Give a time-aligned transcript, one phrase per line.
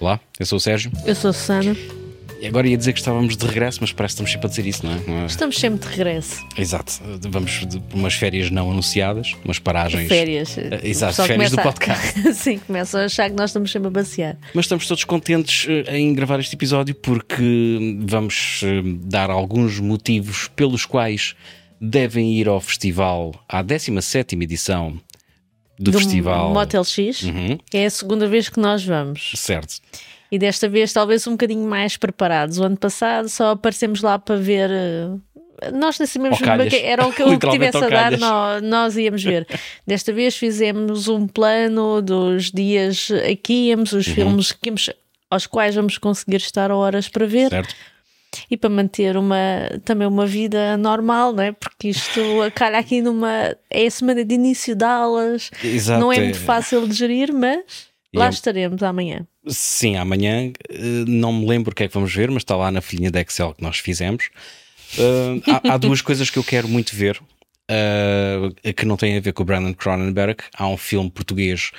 [0.00, 0.90] Olá, eu sou o Sérgio.
[1.04, 1.76] Eu sou a Susana.
[2.40, 4.66] E agora ia dizer que estávamos de regresso, mas parece que estamos sempre a dizer
[4.66, 5.00] isso, não é?
[5.06, 5.26] Não é?
[5.26, 6.42] Estamos sempre de regresso.
[6.56, 6.94] Exato.
[7.28, 10.08] Vamos por umas férias não anunciadas, umas paragens.
[10.08, 10.56] Férias.
[10.56, 12.32] Eh, Exato, férias do começa podcast.
[12.32, 14.38] Sim, começam a achar que nós estamos sempre a basear.
[14.54, 20.48] Mas estamos todos contentes eh, em gravar este episódio porque vamos eh, dar alguns motivos
[20.56, 21.36] pelos quais
[21.78, 24.98] devem ir ao festival, à 17 edição
[25.84, 26.52] do, festival.
[26.52, 27.22] Motel X.
[27.22, 29.32] Uhum, É a segunda vez que nós vamos.
[29.36, 29.76] certo.
[30.32, 32.58] E desta vez talvez um bocadinho mais preparados.
[32.58, 34.70] O ano passado só aparecemos lá para ver.
[34.70, 36.06] eh, Nós nem
[36.56, 39.46] bem que era o que Literalmente tivesse a dar, nós, nós íamos ver.
[39.86, 43.98] Desta vez fizemos um plano dos dias aqui, íamos Uhum.
[43.98, 44.88] os filmes que íamos,
[45.28, 47.48] aos quais vamos conseguir estar horas para ver.
[47.50, 47.74] Certo.
[48.50, 49.36] E para manter uma,
[49.84, 51.52] também uma vida normal, não é?
[51.52, 52.20] Porque isto
[52.54, 53.56] calha aqui numa.
[53.70, 56.00] É a semana de início de aulas, Exato.
[56.00, 57.62] não é é- muito fácil de gerir, mas
[58.12, 59.26] E lá é- estaremos amanhã.
[59.48, 60.78] Sim, amanhã eh,
[61.08, 63.18] não me lembro o que é que vamos ver, mas está lá na folhinha de
[63.20, 64.28] Excel que nós fizemos.
[64.98, 67.20] Eh, há, há duas coisas que eu quero muito ver
[67.68, 70.42] eh, que não têm a ver com o Brandon Cronenberg.
[70.54, 71.70] Há um filme português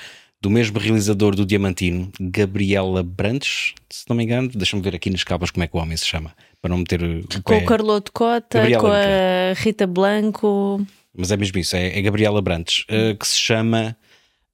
[0.42, 4.50] do mesmo realizador do Diamantino, Gabriela Brantes, se não me engano.
[4.50, 7.04] Deixa-me ver aqui nas capas como é que o homem se chama, para não meter
[7.04, 7.58] o Com pé.
[7.58, 10.86] o Carloto Cota, Gabriela com a Rita Blanco.
[11.16, 13.96] Mas é mesmo isso, é, é Gabriela Brantes, eh, que se chama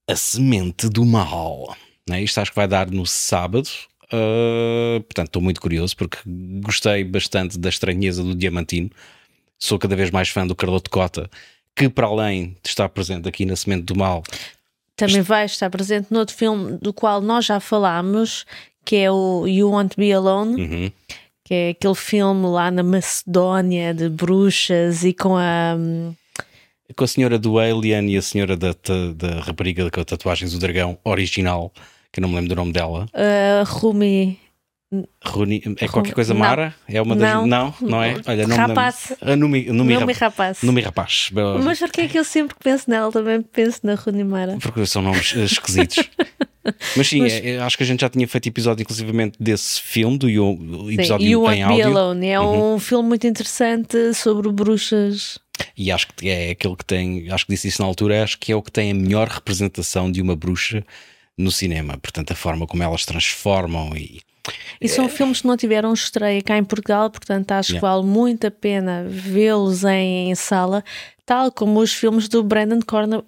[0.07, 1.75] A Semente do Mal.
[2.09, 2.21] Né?
[2.23, 3.69] Isto acho que vai dar no sábado.
[4.11, 6.17] eh, portanto, estou muito curioso porque
[6.61, 8.89] gostei bastante da estranheza do Diamantino.
[9.59, 11.29] Sou cada vez mais fã do Carloto Cota,
[11.75, 14.23] que para além de estar presente aqui na Semente do Mal,
[14.97, 18.45] Também vai estar presente noutro filme do qual nós já falámos,
[18.83, 20.91] que é o You Want to Be Alone, uhum,
[21.45, 25.75] que é aquele filme lá na Macedónia de bruxas e com a.
[25.77, 26.13] hum,
[26.95, 28.73] com a senhora do Alien e a senhora da,
[29.15, 31.71] da rapariga com tatuagens do dragão original,
[32.11, 33.05] que eu não me lembro do nome dela.
[33.61, 34.39] a Rumi.
[35.25, 36.39] Runi, é qualquer coisa Não.
[36.39, 36.73] Mara?
[36.87, 37.33] É uma das.
[37.33, 37.45] Não.
[37.45, 38.15] Não, não é?
[38.25, 38.55] Olha, não.
[38.55, 39.11] Rapaz.
[39.37, 40.59] Numi, Numi, Nome Rap- rapaz.
[40.63, 41.29] Numi Rapaz.
[41.63, 44.57] Mas porquê é que eu sempre que penso nela também penso na Runimara?
[44.61, 45.97] Porque são nomes eh, esquisitos.
[46.95, 49.81] Mas sim, Mas- é- é- acho que a gente já tinha feito episódio, inclusivamente, desse
[49.81, 51.97] filme, do You- episódio Sim, You em to Be áudio.
[51.97, 55.37] Alone é um filme muito interessante sobre bruxas.
[55.77, 58.51] E acho que é aquele que tem, acho que disse isso na altura, acho que
[58.51, 60.83] é o que tem a melhor representação de uma bruxa
[61.37, 61.97] no cinema.
[61.97, 64.19] Portanto, a forma como elas transformam e.
[64.79, 67.87] E são filmes que não tiveram estreia cá em Portugal, portanto acho que Yeah.
[67.95, 70.83] vale muito a pena vê-los em, em sala,
[71.25, 72.79] tal como os filmes do Brandon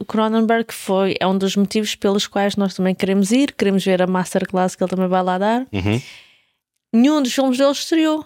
[0.07, 4.01] Cronenberg, que foi, é um dos motivos pelos quais nós também queremos ir, queremos ver
[4.01, 5.67] a masterclass que ele também vai lá dar.
[5.73, 6.01] Uhum.
[6.93, 8.25] Nenhum dos filmes dele estreou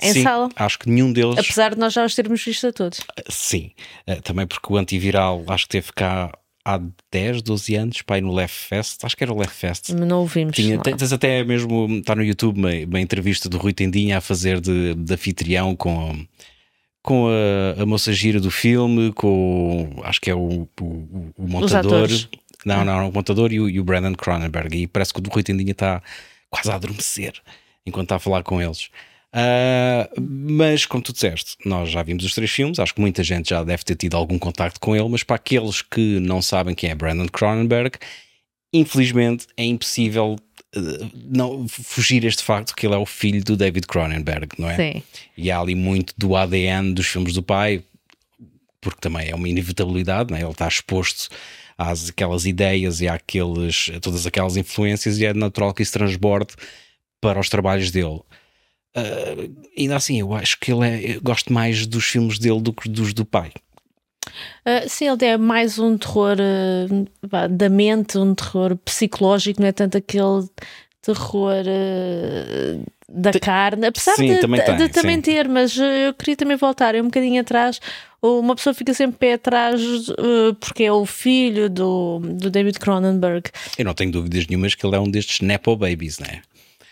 [0.00, 1.38] em sim, sala, acho que nenhum deles.
[1.38, 3.00] apesar de nós já os termos visto a todos.
[3.28, 3.70] Sim,
[4.06, 6.32] Eh, também porque o antiviral acho que teve cá
[6.68, 6.80] há
[7.10, 9.88] 10, 12 anos, pai no Left Fest, acho que era o Left Fest.
[9.90, 10.54] Não ouvimos.
[10.54, 14.60] Tinha, tens até mesmo, está no YouTube uma, uma entrevista do Rui Tendinha a fazer
[14.60, 16.26] de, de anfitrião com,
[17.02, 22.08] com a, a moça gira do filme, com acho que é o, o, o montador.
[22.66, 24.76] Não, não, o montador e o, e o Brandon Cronenberg.
[24.76, 26.02] E parece que o do Rui Tendinha está
[26.50, 27.32] quase a adormecer
[27.86, 28.90] enquanto está a falar com eles.
[29.32, 33.50] Ah, mas, como tu disseste, nós já vimos os três filmes, acho que muita gente
[33.50, 36.90] já deve ter tido algum contacto com ele, mas para aqueles que não sabem quem
[36.90, 37.98] é Brandon Cronenberg,
[38.72, 40.36] infelizmente é impossível
[40.74, 44.76] eh, não fugir este facto que ele é o filho do David Cronenberg, não é?
[44.76, 45.02] Sim.
[45.36, 47.82] E há ali muito do ADN dos filmes do pai,
[48.80, 50.40] porque também é uma inevitabilidade, é?
[50.40, 51.28] ele está exposto
[51.76, 56.54] às aquelas ideias e àqueles, a todas aquelas influências, e é natural que isso transborde
[57.20, 58.20] para os trabalhos dele.
[58.98, 62.88] Ah, ainda assim, eu acho que ele é, gosto mais dos filmes dele do que
[62.88, 63.52] dos do pai.
[64.66, 69.72] Uh, sim, ele é mais um terror uh, da mente, um terror psicológico, não é
[69.72, 70.46] tanto aquele
[71.00, 75.22] terror uh, da carne, apesar sim, de, também de- tem, de também sim.
[75.22, 77.80] ter, mas uh, eu queria também voltar um bocadinho atrás.
[78.20, 83.48] Uma pessoa fica sempre pé atrás uh, porque é o filho do, do David Cronenberg.
[83.78, 86.42] Eu não tenho dúvidas nenhumas que ele é um destes Nepo Babies, não é?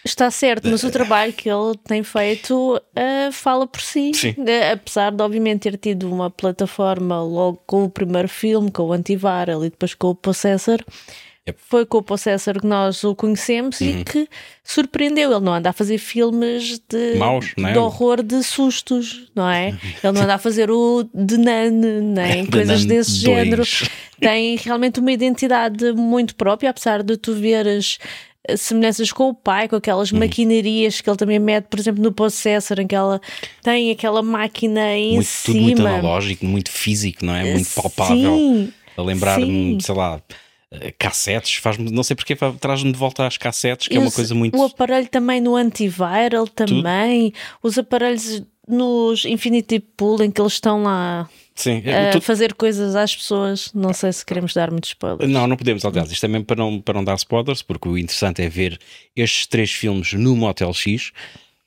[0.07, 4.13] Está certo, mas o trabalho que ele tem feito uh, fala por si.
[4.15, 4.35] Sim.
[4.73, 9.65] Apesar de, obviamente, ter tido uma plataforma logo com o primeiro filme, com o Antiviral
[9.65, 10.83] e depois com o Possessor.
[11.49, 11.61] Yep.
[11.69, 13.87] Foi com o Possessor que nós o conhecemos Uhum.
[13.89, 14.29] e que
[14.65, 15.31] surpreendeu.
[15.33, 17.73] Ele não anda a fazer filmes de, Maus, é?
[17.73, 19.69] de horror de sustos, não é?
[20.03, 23.21] Ele não anda a fazer o de Nan, nem The coisas Nun desse 2.
[23.23, 23.63] género.
[24.19, 27.99] Tem realmente uma identidade muito própria, apesar de tu veres
[28.57, 30.19] semelhanças com o pai, com aquelas Uhum.
[30.19, 33.21] maquinarias que ele também mete, por exemplo, no Possessor, em que ela
[33.63, 35.91] tem aquela máquina em Muito, tudo muito cima.
[35.91, 37.53] analógico, muito físico, não é?
[37.55, 38.17] Muito palpável.
[38.37, 40.21] Sim, A lembrar-me, sei lá,
[40.69, 44.11] Uh, cassetes, faz não sei porque traz-me de volta às cassetes, que e é uma
[44.11, 44.59] coisa muito.
[44.59, 47.31] O aparelho também no antiviral, também.
[47.31, 47.41] Tudo.
[47.63, 52.21] Os aparelhos nos Infinity Pool em que eles estão lá Sim, a tu...
[52.21, 53.73] fazer coisas às pessoas.
[53.73, 55.29] Não sei se queremos dar muitos spoilers.
[55.29, 57.97] Não, não podemos, aliás, isto é mesmo para não, para não dar spoilers, porque o
[57.97, 58.79] interessante é ver
[59.17, 61.13] estes três filmes no Motel X.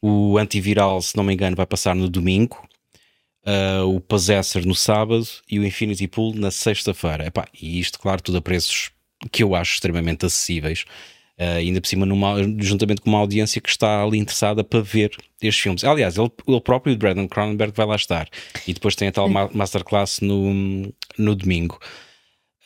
[0.01, 2.63] O antiviral, se não me engano, vai passar no domingo.
[3.43, 7.31] Uh, o Possessor no sábado e o Infinity Pool na sexta-feira.
[7.59, 8.91] E isto, claro, tudo a preços
[9.31, 10.85] que eu acho extremamente acessíveis.
[11.39, 15.11] Uh, ainda por cima, numa, juntamente com uma audiência que está ali interessada para ver
[15.41, 15.83] estes filmes.
[15.85, 18.27] Aliás, ele, ele próprio, Brandon Cronenberg, vai lá estar.
[18.67, 21.79] E depois tem a tal masterclass no, no domingo.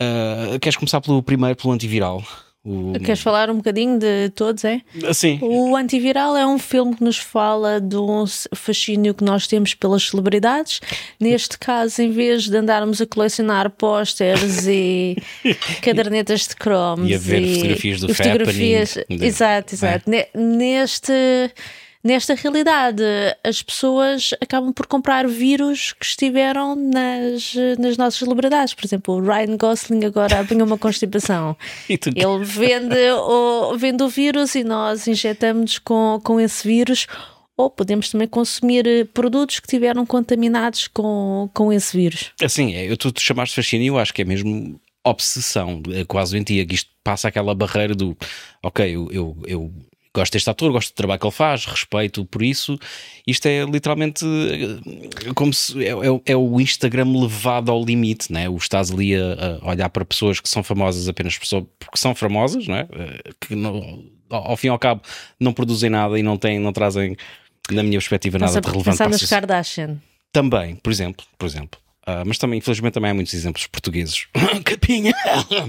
[0.01, 2.23] Uh, queres começar pelo primeiro, pelo antiviral?
[2.65, 2.93] O...
[2.93, 4.81] Queres falar um bocadinho de todos, é?
[5.13, 5.37] Sim.
[5.41, 8.23] O Antiviral é um filme que nos fala de um
[8.55, 10.79] fascínio que nós temos pelas celebridades.
[11.19, 15.17] Neste caso, em vez de andarmos a colecionar pósteres e
[15.83, 20.09] cadernetas de cromos e a ver e, fotografias do e fotografias, Exato, exato.
[20.13, 20.29] É.
[20.33, 21.51] Neste
[22.03, 23.01] Nesta realidade,
[23.45, 28.73] as pessoas acabam por comprar vírus que estiveram nas, nas nossas celebridades.
[28.73, 31.55] Por exemplo, o Ryan Gosling agora apanhou uma constipação.
[31.87, 37.07] Ele vende o, vende o vírus e nós injetamos com, com esse vírus.
[37.55, 42.31] Ou podemos também consumir produtos que tiveram contaminados com, com esse vírus.
[42.41, 46.31] Assim, é, eu tu, tu chamaste fascínio, eu acho que é mesmo obsessão, é quase
[46.31, 48.17] doentia, que isto passa aquela barreira do
[48.61, 49.73] ok, eu, eu, eu
[50.13, 52.77] gosto deste ator, gosto do trabalho que ele faz, respeito por isso.
[53.25, 58.47] Isto é literalmente eh, como se é, é, é o Instagram levado ao limite, né?
[58.47, 61.65] O estás ali a, a, olhar para pessoas que são famosas apenas porque
[61.95, 62.87] são famosas, não é?
[62.93, 65.01] Eh, que não, ao fim e ao cabo
[65.39, 67.17] não produzem nada e não têm, não trazem,
[67.71, 68.97] na minha perspectiva, nada de relevante.
[68.97, 69.97] Pensar nas Kardashian.
[70.31, 71.79] Também, por exemplo, por exemplo.
[72.07, 74.27] Uh, mas também, infelizmente, também há muitos exemplos portugueses.
[74.65, 75.13] Capinha!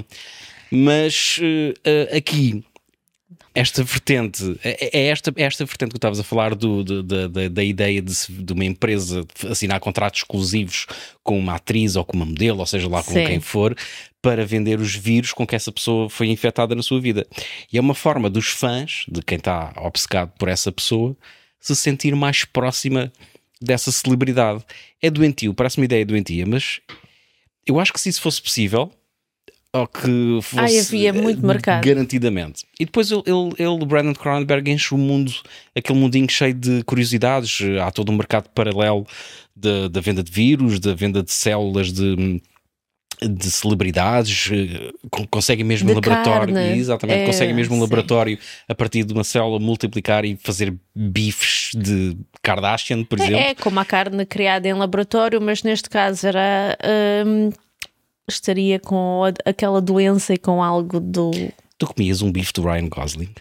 [0.71, 2.65] mas uh, aqui
[3.55, 7.49] esta vertente, é, é esta, é esta vertente que estavas a falar do, da, da,
[7.49, 10.87] da, ideia de, de, uma empresa assinar contratos exclusivos
[11.23, 13.27] com uma atriz ou com uma modelo, ou seja lá com Sim.
[13.27, 13.77] quem for,
[14.21, 17.25] para vender os vírus com que essa pessoa foi infectada na sua vida.
[17.73, 21.17] E é uma forma dos fãs, de quem está obcecado por essa pessoa,
[21.61, 23.13] se sentir mais próxima
[23.61, 24.65] dessa celebridade.
[25.01, 26.81] É doentio, parece uma ideia doentia, mas
[27.65, 28.91] eu acho que se isso fosse possível,
[29.75, 31.85] ou que fosse Ai, havia muito marcado.
[31.85, 32.65] garantidamente.
[32.79, 33.23] E depois ele,
[33.59, 35.33] ele, Brandon Cronenberg, enche o mundo,
[35.75, 37.59] aquele mundinho cheio de curiosidades.
[37.83, 39.05] Há todo um mercado paralelo
[39.55, 42.41] da, da venda de vírus, da venda de células de,
[43.21, 44.49] de celebridades,
[45.29, 46.79] conseguem mesmo um laboratório, carne.
[46.79, 48.39] exatamente, é, conseguem mesmo um laboratório
[48.69, 53.41] a partir de uma célula multiplicar e fazer bifes de Kardashian, por é, exemplo.
[53.41, 56.79] É como a carne criada em laboratório, mas neste caso era
[57.27, 57.51] hum,
[58.29, 61.31] estaria com aquela doença e com algo do.
[61.79, 63.35] Tu comias um bife do Ryan Gosling?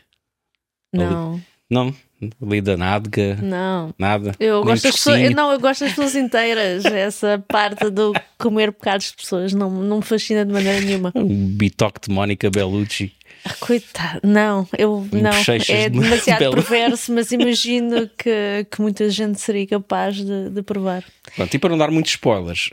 [0.92, 1.34] Não.
[1.34, 1.44] Ali...
[1.70, 1.96] Não?
[2.42, 3.38] Ali da nádega?
[3.42, 3.94] Não.
[3.98, 4.34] Nada?
[4.40, 6.86] Eu gosto das pessoas, eu, não, eu gosto das pessoas inteiras.
[6.88, 11.12] Essa parte do comer bocados de pessoas não, não me fascina de maneira nenhuma.
[11.16, 13.14] Um bitoque de Mónica Bellucci.
[13.46, 15.32] Ah, coitado, não, eu um não,
[15.68, 21.04] é demasiado perverso, mas imagino que, que muita gente seria capaz de, de provar.
[21.36, 22.70] Pronto, e para não dar muitos spoilers,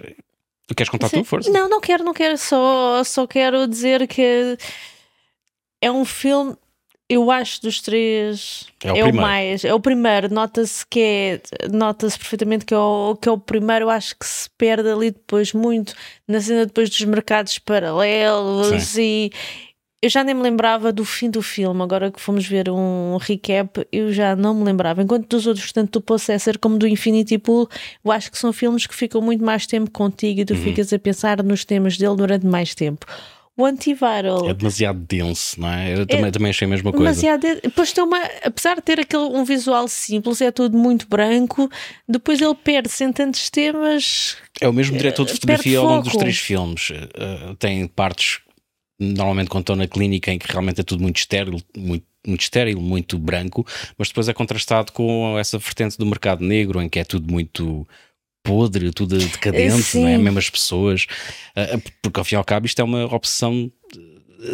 [0.74, 1.22] queres contar Sim.
[1.22, 1.50] tu, força?
[1.50, 2.36] Não, não quero, não quero.
[2.38, 4.56] Só, só quero dizer que
[5.80, 6.56] é um filme.
[7.08, 10.32] Eu acho dos três é o, é o mais, é o primeiro.
[10.32, 13.86] Nota-se que é, nota-se perfeitamente que é, o, que é o primeiro.
[13.86, 15.92] Eu acho que se perde ali depois muito
[16.28, 19.02] na cena depois dos mercados paralelos Sim.
[19.02, 19.32] e
[20.02, 23.86] eu já nem me lembrava do fim do filme, agora que fomos ver um recap,
[23.92, 25.02] eu já não me lembrava.
[25.02, 27.68] Enquanto dos outros, tanto do Possessor como do Infinity Pool,
[28.02, 30.62] eu acho que são filmes que ficam muito mais tempo contigo e tu uhum.
[30.62, 33.04] ficas a pensar nos temas dele durante mais tempo.
[33.56, 34.48] O antiviral.
[34.48, 35.92] É demasiado denso, não é?
[35.92, 37.04] Eu também, é também achei a mesma coisa.
[37.04, 38.18] Demasiado Depois tem uma.
[38.42, 41.70] Apesar de ter aquele, um visual simples, é tudo muito branco,
[42.08, 44.38] depois ele perde-se em tantos temas.
[44.62, 46.88] É o mesmo diretor de fotografia ao longo dos três filmes.
[46.88, 48.40] Uh, tem partes
[49.00, 53.18] normalmente quando na clínica em que realmente é tudo muito estéril, muito, muito estéril, muito
[53.18, 53.66] branco,
[53.96, 57.88] mas depois é contrastado com essa vertente do mercado negro em que é tudo muito
[58.44, 60.18] podre, tudo decadente, não é?
[60.18, 61.06] Mesmo as pessoas,
[61.56, 63.70] ah, ah, porque ao fim e ao cabo isto é uma obsessão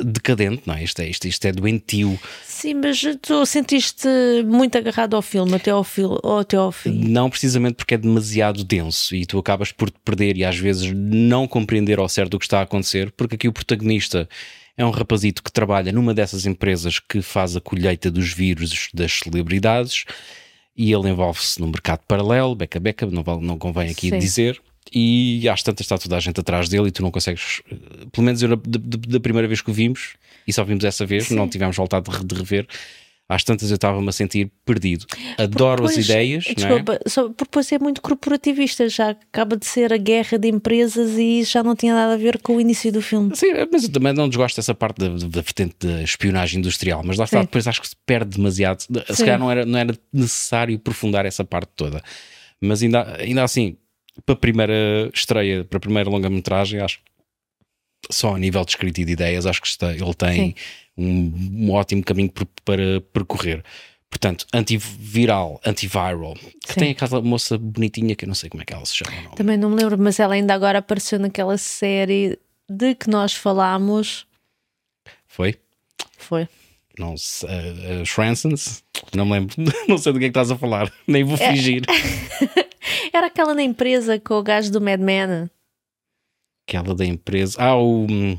[0.05, 0.83] decadente, não é?
[0.83, 2.19] Isto é, isto, isto é doentio.
[2.45, 4.09] Sim, mas tu sentiste
[4.45, 7.05] muito agarrado ao filme até ao, fil, até ao fim?
[7.09, 10.93] Não precisamente porque é demasiado denso e tu acabas por te perder e às vezes
[10.93, 14.29] não compreender ao certo o que está a acontecer, porque aqui o protagonista
[14.77, 19.13] é um rapazito que trabalha numa dessas empresas que faz a colheita dos vírus das
[19.13, 20.05] celebridades
[20.77, 24.19] e ele envolve-se no mercado paralelo, beca beca, não, não convém aqui Sim.
[24.19, 24.61] dizer,
[24.93, 27.61] e às tantas está toda a gente atrás dele e tu não consegues.
[27.71, 27.77] eh,
[28.13, 30.15] Pelo menos eu, da, da- primeira vez que o vimos,
[30.47, 32.67] e só vimos essa vez, não tivemos voltado de, re- de rever.
[33.29, 35.05] Às tantas eu estava-me a sentir perdido.
[35.37, 36.55] Adoro as ideias, não é?
[36.55, 41.19] Desculpa, só, porque depois é muito corporativista, já acaba de ser a guerra de empresas
[41.19, 43.35] e já não tinha nada a ver com o início do filme.
[43.35, 47.17] Sim, mas eu também não desgosto dessa parte da, da vertente da espionagem industrial, mas
[47.17, 47.47] lá está, Sim.
[47.47, 48.83] depois acho que se perde demasiado.
[48.83, 49.25] Se Sim.
[49.25, 52.01] calhar não era, não era necessário aprofundar essa parte toda.
[52.61, 53.77] Mas ainda, ainda assim,
[54.25, 57.01] para a primeira estreia, para a primeira longa-metragem, acho
[58.11, 60.55] só a nível de escrita e de ideias, acho que está, ele tem
[60.97, 61.33] um,
[61.67, 63.65] um ótimo caminho por- para percorrer.
[64.09, 66.81] Portanto, antiviral, antiviral, que Sim.
[66.81, 69.11] tem aquela moça bonitinha que eu não sei como é que ela se chama.
[69.11, 69.37] o nome.
[69.37, 72.39] Também não me lembro, mas ela ainda agora apareceu naquela série
[72.71, 74.27] de que nós falámos.
[75.27, 75.57] Foi?
[76.17, 76.49] Foi.
[76.99, 78.83] não sei, uh, uh?
[79.15, 79.55] Não me lembro,
[79.89, 81.49] não sei do que é que estás a falar, nem vou É.
[83.13, 85.51] Era aquela na empresa com o gajo do Mad Men.
[86.69, 87.57] Aquela da empresa.
[87.61, 88.37] Ah, o, hum,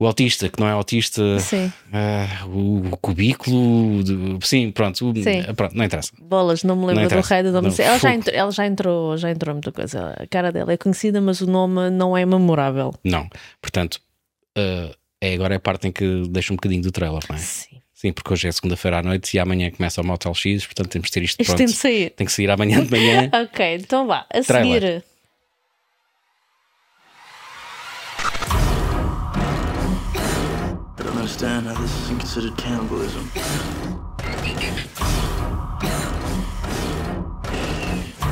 [0.00, 1.72] o autista, que não é autista, Sim.
[1.92, 4.02] ah, o, cubículo,
[4.42, 5.42] sim, pronto, o- Sim.
[5.56, 6.12] pronto, não interessa.
[6.20, 7.34] Bolas, não me lembro do interessa.
[7.34, 7.68] rei do nome.
[7.68, 10.14] Não, ela, já entrou, ela já entrou, já entrou muita coisa.
[10.18, 12.94] A cara dela é conhecida, mas o nome não é memorável.
[13.04, 13.28] Não,
[13.60, 14.00] portanto,
[14.56, 17.38] uh, é agora é a parte em que deixa um bocadinho do trailer, não é?
[17.38, 17.80] Sim.
[18.00, 21.08] Sim, porque hoje é segunda-feira à noite e amanhã começa o Motel X, portanto temos
[21.08, 21.58] de ter isto Isto pronto.
[21.58, 22.08] tem de sair.
[22.08, 23.28] Tem que sair amanhã de manhã.
[23.44, 24.24] Ok, então vá.
[24.32, 24.80] A Trailer.
[24.80, 25.04] seguir.
[30.98, 33.28] I don't understand how this isn't considered cannibalism.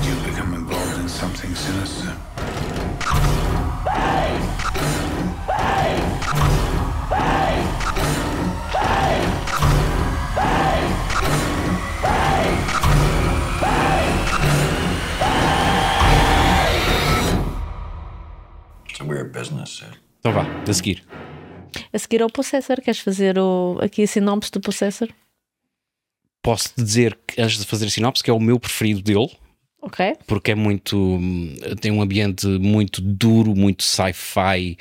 [0.02, 2.16] You've become involved in something sinister.
[7.10, 7.87] It's a
[19.08, 19.82] weird business.
[20.20, 21.04] Então vá, a seguir.
[21.92, 22.80] A seguir ao Possessor.
[22.80, 25.08] Queres fazer o, aqui a sinopse do Possessor?
[26.42, 29.30] Posso dizer que antes de fazer a sinopse que é o meu preferido dele.
[29.80, 30.16] Ok.
[30.26, 31.20] porque é muito.
[31.80, 34.76] tem um ambiente muito duro, muito sci-fi.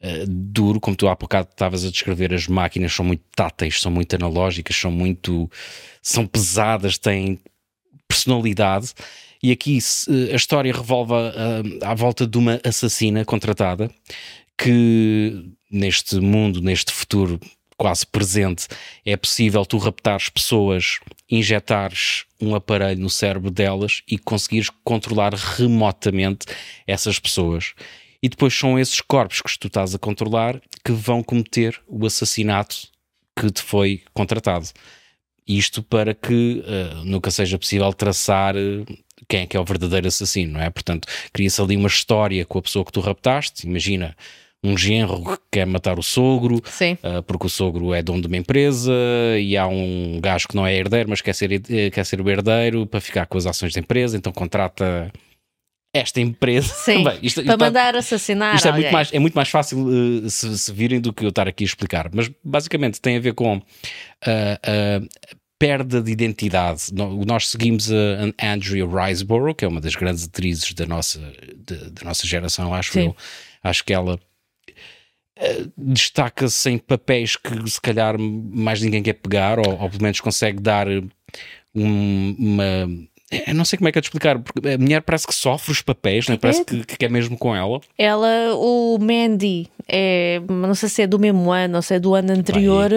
[0.00, 3.92] eh, duro, como tu há bocado estavas a descrever, as máquinas são muito táteis, são
[3.92, 5.48] muito analógicas, são muito.
[6.02, 7.38] são pesadas, têm
[8.08, 8.92] personalidade.
[9.42, 9.78] E aqui
[10.32, 13.90] a história revolva ah, à volta de uma assassina contratada
[14.56, 17.40] que neste mundo, neste futuro
[17.80, 18.66] quase presente,
[19.06, 20.98] é possível tu raptares pessoas,
[21.30, 26.46] injetares um aparelho no cérebro delas e conseguires controlar remotamente
[26.86, 27.72] essas pessoas.
[28.22, 32.88] E depois são esses corpos que tu estás a controlar que vão cometer o assassinato
[33.34, 34.68] que te foi contratado.
[35.46, 38.84] Isto para que eh, nunca seja possível traçar eh,
[39.30, 40.68] quem é que é o verdadeiro assassino, não é?
[40.68, 43.66] Portanto, cria-se ali uma história com a pessoa que tu raptaste.
[43.66, 44.14] Imagina
[44.62, 46.60] um genro que quer matar o sogro,
[47.02, 48.92] ah, porque o sogro é dono de uma empresa
[49.40, 52.28] e há um gajo que não é herdeiro, mas quer ser, eh, quer ser o
[52.28, 55.10] herdeiro para ficar com as ações da empresa, então contrata
[55.94, 56.68] esta empresa.
[56.74, 57.02] Sim.
[57.08, 58.82] Bem, isto- Para isto- mandar assassinar isto é alguém.
[58.84, 59.78] muito, mais, é muito mais fácil
[60.26, 63.20] eh, se, se virem do que eu estar aqui a explicar, mas basicamente tem a
[63.20, 63.54] ver com
[64.22, 65.00] a
[65.60, 66.84] perda de identidade.
[67.26, 67.94] Nós seguimos a,
[68.52, 71.20] Andrea Riseborough, que é uma das grandes atrizes da nossa,
[71.54, 73.04] de- da nossa geração, acho Sim.
[73.08, 73.16] eu.
[73.62, 74.18] Acho que ela
[75.36, 80.20] eh, destaca-se em papéis que se calhar mais ninguém quer pegar, ou, ou pelo menos
[80.20, 80.86] consegue dar
[81.74, 82.88] um- uma.
[83.46, 85.70] Eu não sei como é que é de explicar, porque a mulher parece que sofre
[85.70, 86.38] os papéis, não é?
[86.38, 86.64] parece É.
[86.64, 87.80] que, que é mesmo com ela.
[87.96, 92.12] Ela, o Mandy, é, não sei se é do mesmo ano ou se é do
[92.14, 92.90] ano anterior,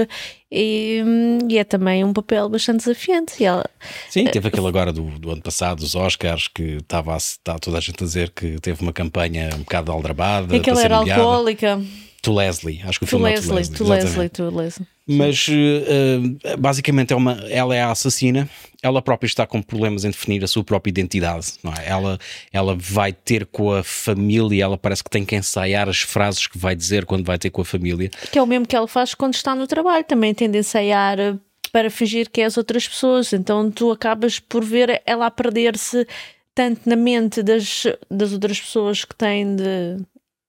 [0.54, 1.04] e,
[1.50, 3.42] e é também um papel bastante desafiante.
[3.42, 3.66] E ela,
[4.10, 7.82] Sim, teve aquele agora do, do ano passado, dos Oscars, que estava está toda a
[7.82, 10.56] gente a dizer que teve uma campanha um bocado aldrabada.
[10.56, 11.82] é que ela para ser era alcoólica.
[12.22, 13.60] To Leslie, acho que o filme é To Leslie.
[13.60, 14.10] exatamente.
[14.10, 14.88] Leslie, tu Leslie.
[15.08, 18.50] Mas eh, basicamente é uma, ela é a assassina,
[18.82, 21.54] ela própria está com problemas em definir a sua própria identidade.
[21.62, 21.88] Não é?
[21.88, 22.20] ela,
[22.52, 26.58] ela vai ter com a família, ela parece que tem que ensaiar as frases que
[26.58, 28.10] vai dizer quando vai ter com a família.
[28.32, 31.20] Que é o mesmo que ela faz quando está no trabalho, também tende a ensaiar
[31.20, 31.36] eh,
[31.72, 33.34] para fingir que é as outras pessoas.
[33.34, 36.08] Então tu acabas por ver ela a perder-se
[36.56, 39.98] tanto na mente das, das outras pessoas que têm de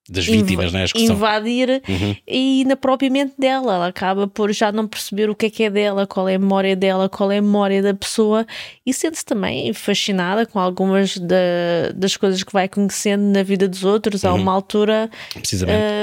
[0.08, 0.82] Das inv- vítimas, né?
[0.84, 2.14] As que invadir Uhum.
[2.28, 3.74] e na própria mente dela.
[3.76, 6.38] Ela acaba por já não perceber o que é que é dela, qual é a
[6.38, 8.46] memória dela, qual é a memória da pessoa
[8.84, 13.82] e sente-se também fascinada com algumas da- das coisas que vai conhecendo na vida dos
[13.82, 14.24] outros.
[14.26, 14.42] Há Uhum.
[14.42, 15.10] uma altura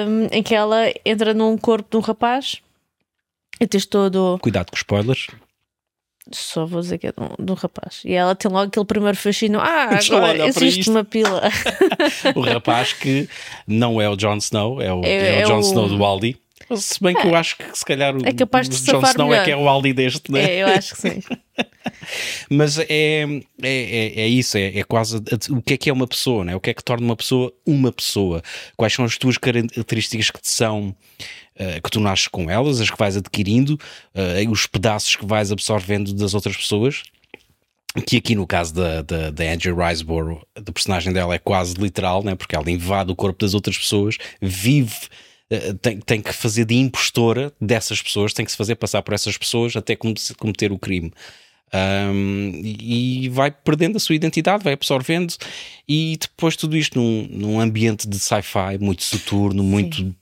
[0.07, 2.59] hum, em que ela entra num corpo de um rapaz
[3.59, 4.39] e tens todo.
[4.41, 5.27] Cuidado com spoilers.
[6.37, 8.01] Só vou dizer que é de um, de um rapaz.
[8.05, 9.59] E ela tem logo aquele primeiro fascínio.
[9.59, 11.41] Ah, agora existe uma pila.
[12.35, 13.27] o rapaz que
[13.67, 16.03] não é o Jon Snow, é o, É- é o é Jon o- Snow do
[16.03, 16.37] Aldi.
[16.75, 19.29] Se bem que eu acho que se calhar o É capaz de Jon Snow é
[19.31, 19.45] melhor.
[19.45, 20.41] que é o Aldi deste, né?
[20.43, 21.19] é, eu acho que sim.
[22.49, 23.25] Mas é, é,
[23.63, 25.17] é, é isso, é, é quase
[25.49, 26.55] o que é que é uma pessoa, né?
[26.55, 28.41] o que é que torna uma pessoa uma pessoa,
[28.77, 30.95] quais são as tuas características que te são.
[31.61, 33.79] Eh, que tu nasces com elas, as que vais adquirindo,
[34.15, 37.03] eh, os pedaços que vais absorvendo das outras pessoas,
[38.07, 42.23] que aqui no caso da, da, da Angie Riseborough, do personagem dela é quase literal,
[42.23, 42.33] né?
[42.33, 44.95] porque ela invade o corpo das outras pessoas, vive,
[45.51, 49.13] eh, tem, tem que fazer de impostora dessas pessoas, tem que se fazer passar por
[49.13, 51.13] essas pessoas até come- cometer o crime.
[51.73, 55.35] Um, e vai perdendo a sua identidade, vai absorvendo,
[55.87, 60.13] e depois tudo isto num, num ambiente de sci-fi muito soturno, muito.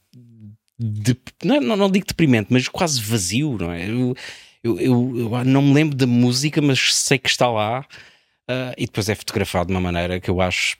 [0.79, 3.89] De- não, não, não digo deprimente, mas quase vazio, não é?
[3.89, 4.15] Eu,
[4.63, 7.85] eu, eu- não me lembro da música, mas sei que está lá,
[8.47, 10.77] ah, e depois é fotografado de uma maneira que eu acho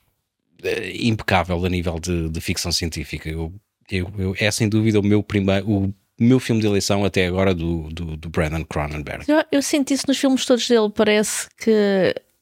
[0.63, 3.29] eh, impecável a nível de, de ficção científica.
[3.29, 3.53] Eu,
[3.91, 5.70] eu, é sem dúvida o meu primeiro.
[5.70, 9.24] O, meu filme de eleição até agora do, do, do Brandon Cronenberg.
[9.50, 10.89] Eu, sinto isso nos filmes todos dele.
[10.94, 11.72] Parece que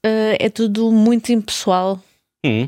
[0.04, 2.04] eh, é tudo muito impessoal.
[2.44, 2.68] Hum,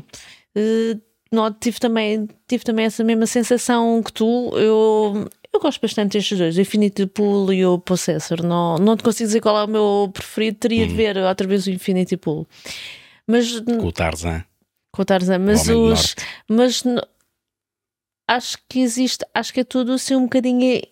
[0.54, 0.96] Eh,
[1.32, 4.50] não, tive, também, tive também essa mesma sensação que tu.
[4.56, 8.42] Eu, eu gosto bastante destes dois, o Infinity Pool e o Possessor.
[8.42, 10.58] Não, não te consigo dizer qual é o meu preferido.
[10.58, 10.88] Teria Hum.
[10.88, 12.46] de ver outra vez o Infinity Pool.
[13.26, 14.44] Mas com o Tarzan.
[14.92, 16.14] com o Tarzan, mas do os.
[16.48, 16.82] Mas
[18.28, 20.82] acho que existe, acho que é tudo assim um bocadinho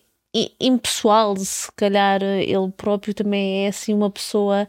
[0.59, 1.35] impessoal.
[1.37, 4.67] Se calhar ele próprio também é assim uma pessoa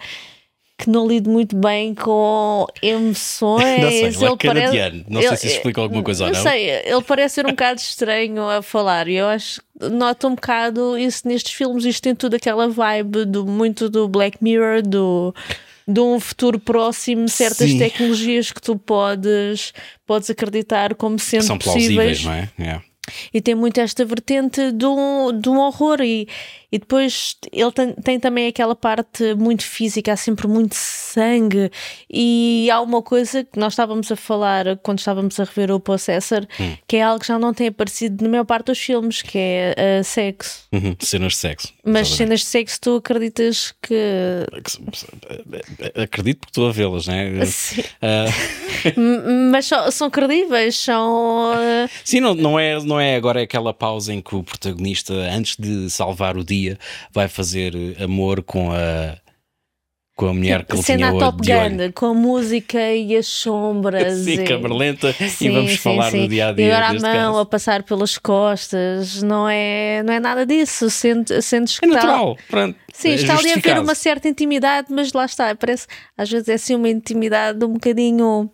[0.80, 3.64] que não lida muito bem com emoções.
[3.80, 5.04] Não sei, ele é parece- canadiano.
[5.08, 6.50] Não sei ele- se isso explica alguma coisa ou não não.
[6.50, 10.34] sei, ele parece ser um bocado estranho a falar e eu acho que nota um
[10.34, 11.84] bocado isso nestes filmes.
[11.84, 15.34] Isto tem tudo aquela vibe do, muito do Black Mirror, do,
[15.86, 17.78] de um futuro próximo, certas Sim.
[17.78, 19.72] tecnologias que tu podes,
[20.06, 22.24] podes acreditar como sendo São possíveis plausíveis,
[22.58, 22.72] não é?
[22.76, 22.80] É.
[23.34, 26.28] e tem muito esta vertente de um, de um horror e,
[26.72, 31.70] e depois ele tem, tem também aquela parte muito física, há sempre muito sangue
[32.08, 36.46] e há uma coisa que nós estávamos a falar quando estávamos a rever o Possessor
[36.60, 36.76] Hum.
[36.86, 39.74] que é algo que já não tem aparecido na maior parte dos filmes que é
[40.00, 41.68] uh, sexo Uhum, Cenas de sexo.
[41.84, 42.16] mas Exatamente.
[42.16, 44.46] cenas de sexo tu acreditas que
[46.02, 47.44] Acredito porque estou a vê-las, não é?
[47.46, 47.82] Sim.
[48.96, 53.72] M- mas são, são credíveis são uh, Sim, não, não, é, não é agora aquela
[53.74, 56.59] pausa em que o protagonista, antes de salvar o dia,
[57.12, 59.16] vai fazer amor com a,
[60.16, 61.38] com a mulher que ele cena tinha Top.
[61.38, 66.10] Gun com a música e as sombras Sim, e- câmara lenta e vamos sim, falar
[66.10, 66.20] sim.
[66.22, 66.66] no dia a dia.
[66.66, 67.38] E agora a mão caso.
[67.38, 70.90] a passar pelas costas, não é, não é nada disso.
[70.90, 72.76] Sente, sentes que É está- natural, pronto.
[72.92, 75.86] Sim, é está ali a haver uma certa intimidade, mas lá está, parece
[76.18, 78.50] às vezes é assim uma intimidade um bocadinho.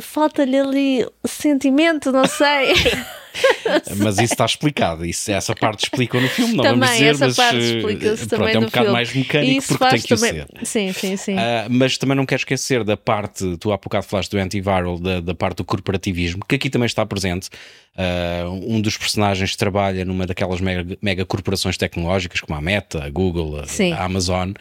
[0.00, 2.72] Falta-lhe ali sentimento, não sei.
[3.96, 5.04] Mas isso está explicado.
[5.04, 8.26] Isso, essa parte explica no filme, não também, vamos dizer, essa mas parte eh, explica-se
[8.26, 8.92] pronto, também é um bocado filme.
[8.92, 10.30] mais mecânico Isso porque tem que também.
[10.32, 10.46] ser.
[10.64, 11.36] Sim, sim, sim.
[11.38, 15.20] Ah, mas também não quero esquecer da parte, tu há bocado falaste do antiviral, da,
[15.20, 17.48] da parte do corporativismo, que aqui também está presente.
[17.96, 23.10] Ah, um dos personagens trabalha numa daquelas mega, mega corporações tecnológicas, como a Meta, a
[23.10, 24.52] Google, a, a Amazon,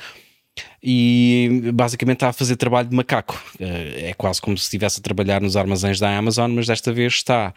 [0.83, 3.41] e basicamente está a fazer trabalho de macaco.
[3.59, 3.65] Ah,
[4.09, 7.53] é quase como se estivesse a trabalhar nos armazéns da Amazon, mas desta vez está.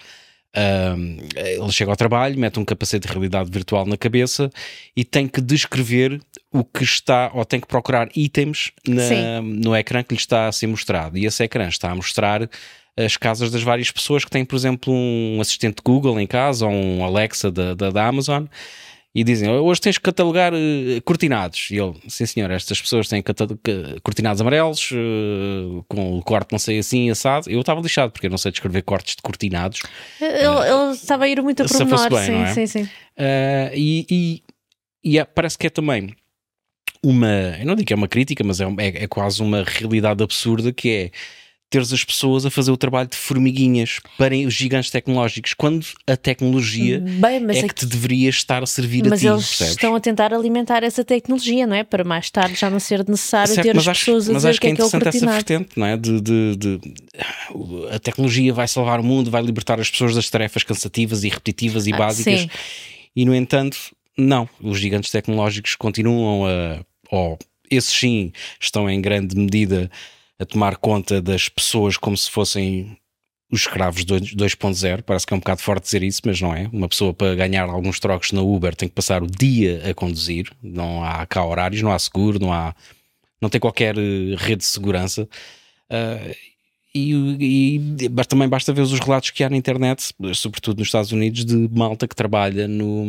[0.55, 4.51] Ele chega ao trabalho, mete um capacete de realidade virtual na cabeça
[4.97, 6.21] e tem que descrever
[6.53, 9.03] o que está, ou tem que procurar itens na-
[9.43, 11.19] no ecrã que lhe está a ser mostrado.
[11.19, 12.49] E esse ecrã está a mostrar
[12.97, 16.73] as casas das várias pessoas que têm, por exemplo, um assistente Google em casa ou
[16.73, 18.45] um Alexa da, da, da Amazon.
[19.14, 21.68] E dizem, hoje tens que catalogar eh, cortinados.
[21.70, 23.22] E ele, sim senhor, estas pessoas têm
[24.03, 27.48] cortinados amarelos, eh, com o corte não sei assim, assado.
[27.48, 29.81] Eu estava lixado, porque eu não sei descrever cortes de cortinados.
[30.20, 32.46] Ele, ele estava a ir muito a pormenor, bem, sim, é?
[32.55, 32.83] sim, sim.
[32.83, 34.42] Uh, e e-
[35.05, 36.12] e é- parece que é também
[37.03, 40.24] uma, eu não digo que é uma crítica, mas é, é- é quase uma realidade
[40.24, 41.11] absurda que é
[41.75, 46.17] teres as pessoas a fazer o trabalho de formiguinhas para os gigantes tecnológicos, quando a
[46.17, 49.47] tecnologia Bem, mas é aqui- que te deveria estar a servir a Mas ti, eles
[49.49, 49.73] percebes?
[49.73, 51.83] estão a tentar alimentar essa tecnologia, não é?
[51.85, 54.43] Para mais tarde já não ser necessário Certo, ter mas as acho, pessoas a mas
[54.43, 55.97] dizer acho o que é que é o interessante essa vertente, não é?
[55.97, 56.81] De, de- de-
[57.91, 61.87] a tecnologia vai salvar o mundo, vai libertar as pessoas das tarefas cansativas e repetitivas
[61.87, 62.41] e Ah, básicas.
[62.41, 62.49] sim.
[63.17, 63.77] E no entanto,
[64.17, 64.49] não.
[64.63, 66.85] Os gigantes tecnológicos continuam a.
[67.11, 67.39] Ou
[67.71, 69.91] esses sim estão em grande medida
[70.38, 72.97] a tomar conta das pessoas como se fossem
[73.51, 75.03] os escravos 2.0.
[75.03, 76.68] Parece que é um bocado forte dizer isso, mas não é.
[76.73, 80.51] Uma pessoa para ganhar alguns trocos na Uber tem que passar o dia a conduzir.
[80.62, 82.75] Não há cá horários, não há seguro, não há.
[83.40, 85.29] Não tem qualquer eh, rede de segurança.
[85.90, 86.35] Uh,
[86.94, 91.11] e, e, mas também basta ver os relatos que há na internet, sobretudo nos Estados
[91.11, 93.04] Unidos, de malta que trabalha no,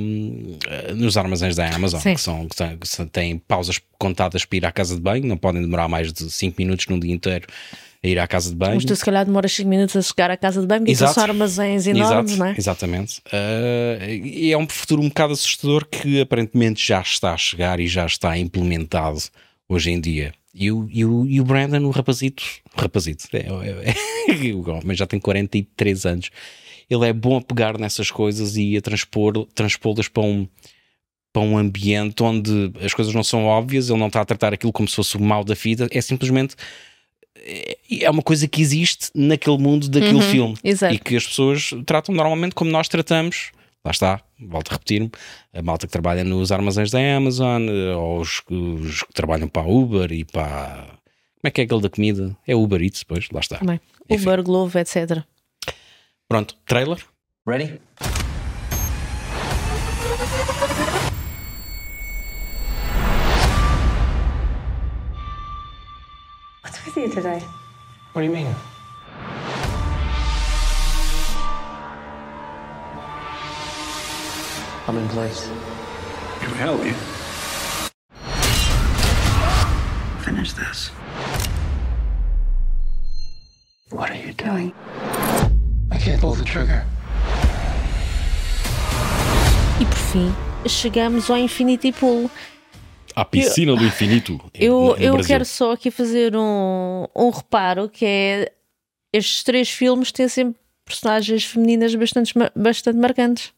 [0.96, 5.02] nos armazéns da Amazon, que, são, que têm pausas contadas para ir à casa de
[5.02, 7.46] banho, não podem demorar mais de 5 minutos num dia inteiro
[8.04, 8.76] a ir à casa de banho.
[8.76, 11.24] Mas tu se calhar demoras 5 minutos a chegar à casa de banho, porque são
[11.24, 12.56] armazéns enormes, Exato, não é?
[12.58, 13.20] Exatamente.
[13.28, 17.88] Uh, e é um futuro um bocado assustador que aparentemente já está a chegar e
[17.88, 19.20] já está implementado
[19.70, 20.34] hoje em dia.
[20.58, 22.42] E o, e o, e o Brandon, o rapazito,
[22.78, 26.30] rapazito, é, é, é, homem já tem 43 anos.
[26.90, 30.48] Ele é bom a pegar nessas coisas e a transpor, transpô-las para um,
[31.34, 34.72] para um ambiente onde as coisas não são óbvias, ele não está a tratar aquilo
[34.72, 36.56] como se fosse o mal da vida, é simplesmente
[37.38, 40.94] é, é uma coisa que existe naquele mundo daquele uhum, filme exato.
[40.94, 43.52] e que as pessoas tratam normalmente como nós tratamos
[43.84, 45.12] lá está, volto a repetir-me,
[45.54, 49.64] a malta que trabalha nos armazéns da Amazon, eh, ou os, os, que trabalham para
[49.64, 50.86] a Uber e para.
[50.86, 52.36] Como é que é aquele da comida?
[52.48, 53.60] É Uber Eats, depois, lá está.
[53.64, 55.24] Bem, Uber, Glovo, etc.
[56.28, 56.98] Pronto, trailer.
[57.46, 57.80] Ready?
[66.64, 67.40] What's with you today?
[68.14, 68.75] What do you mean?
[74.88, 75.50] I'm in place.
[76.40, 76.94] Can we help you?
[80.22, 80.92] Finish this.
[83.90, 84.74] What are you doing?
[85.92, 86.86] I can't pull the trigger.
[89.82, 90.32] E por fim,
[90.68, 92.30] chegamos ao Infinity Pool.
[93.16, 94.40] A piscina eu, do infinito.
[94.54, 98.52] Eu, eu quero só aqui fazer um, um reparo que é
[99.12, 103.55] estes três filmes têm sempre personagens femininas bastante, bastante marcantes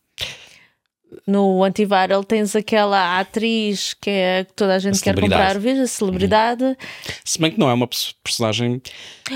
[1.25, 5.83] no antiviral tens aquela atriz que é que toda a gente a quer comprar, veja,
[5.83, 6.63] a celebridade.
[6.63, 6.75] Uhum.
[7.23, 7.87] Se bem que não é uma
[8.23, 8.81] personagem,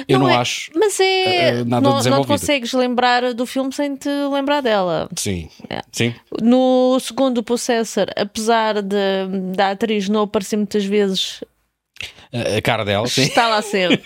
[0.07, 0.71] eu não, não é, acho.
[0.75, 1.61] Mas é.
[1.61, 5.09] Uh, nada não, não te consegues lembrar do filme sem te lembrar dela.
[5.15, 5.49] Sim.
[5.69, 5.81] É.
[5.91, 6.13] Sim.
[6.41, 11.43] No segundo Possessor, apesar de, da atriz não aparecer muitas vezes
[12.57, 13.23] a cara dela, sim.
[13.23, 14.01] Está lá sempre.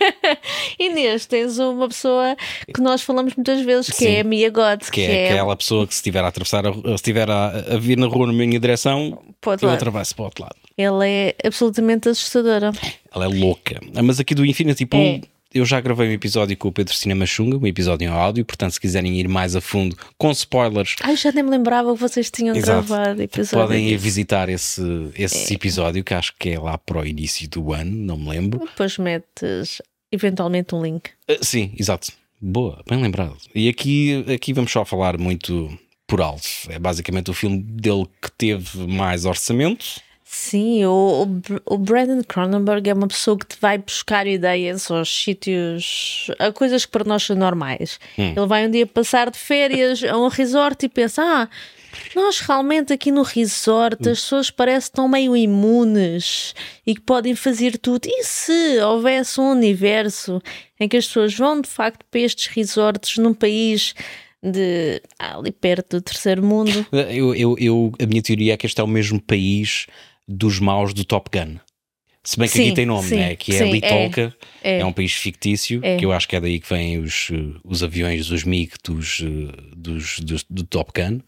[0.78, 2.36] e neste tens uma pessoa
[2.74, 4.08] que nós falamos muitas vezes, que sim.
[4.08, 4.90] é a Mia Goth.
[4.90, 7.48] Que, que é, é aquela pessoa que se estiver a atravessar, a, se estiver a,
[7.48, 9.22] a, vir na rua na minha direção,
[9.60, 10.56] eu atravesso para o outro lado.
[10.78, 12.72] Ela é absolutamente assustadora.
[13.14, 13.78] Ela é louca.
[14.02, 15.00] Mas aqui do Infinity Pool...
[15.00, 18.44] É eu já gravei um episódio com o Pedro Cinema Chunga, um episódio em áudio,
[18.44, 20.96] portanto, se quiserem ir mais a fundo com spoilers.
[21.02, 22.86] Ai, já nem me lembrava que vocês tinham Exato.
[22.88, 23.66] gravado episódio.
[23.66, 24.82] Podem ir visitar esse,
[25.14, 25.56] esse é.
[25.56, 28.60] episódio, que acho que é lá para o início do ano, não me lembro.
[28.60, 31.10] Depois metes eventualmente um link.
[31.30, 32.12] Uh, sim, exato.
[32.40, 33.36] Boa, bem lembrado.
[33.54, 36.46] E aqui, aqui vamos só falar muito por alto.
[36.68, 40.00] É basicamente o filme dele que teve mais orçamento
[40.34, 41.28] Sim, o,
[41.66, 46.86] o, Brandon Cronenberg é uma pessoa que te vai buscar ideias aos sítios, a coisas
[46.86, 48.00] que para nós são normais.
[48.18, 48.32] Hum.
[48.34, 51.48] Ele vai um dia passar de férias a um resort e pensa: ah,
[52.16, 56.54] nós realmente aqui no resort as pessoas parecem tão meio imunes
[56.86, 58.06] e que podem fazer tudo.
[58.06, 60.40] E se houvesse um universo
[60.80, 63.94] em que as pessoas vão de facto para estes resorts num país
[64.42, 66.86] de ali perto do terceiro mundo?
[66.90, 69.86] Eu, eu, eu, a minha teoria é que este é o mesmo país
[70.26, 71.56] dos maus do Top Gun.
[72.24, 73.34] Se bem que sim, aqui tem nome, sim, né?
[73.34, 74.32] que é sim, Litolka,
[74.62, 74.80] é, é.
[74.80, 75.96] é, um país fictício, é.
[75.96, 77.30] que eu acho que é daí que vêm os,
[77.64, 79.20] os aviões, os MiG dos,
[79.76, 81.20] dos, dos do Top Gun.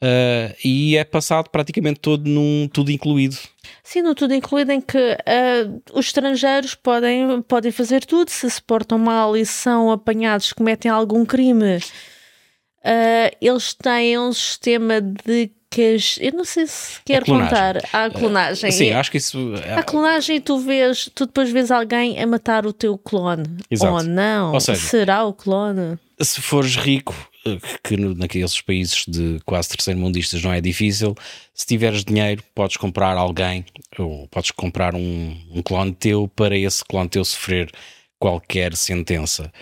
[0.00, 3.36] Uh, e é passado praticamente todo num tudo incluído.
[3.82, 8.62] Sim, no tudo incluído em que uh, os estrangeiros podem, podem fazer tudo, se se
[8.62, 11.78] portam mal e são apanhados, cometem algum crime.
[11.78, 18.70] Uh, eles têm um sistema de que eu não sei se quer contar a clonagem.
[18.70, 19.38] Sim, acho que isso.
[19.76, 23.44] A clonagem tu vês, tu depois vês alguém a matar o teu clone.
[23.70, 23.92] Exato.
[23.92, 24.52] Ou não?
[24.52, 25.98] Ou seja, será o clone?
[26.20, 27.14] Se fores rico,
[27.46, 31.14] eh, que naqueles países de quase terceiro mundistas não é difícil,
[31.54, 33.64] se tiveres dinheiro, podes comprar alguém,
[33.98, 37.70] ou podes comprar um, um clone teu para esse clone teu sofrer
[38.18, 39.52] qualquer sentença.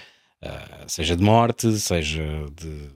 [0.43, 2.23] Uh, seja de morte, seja
[2.55, 2.96] de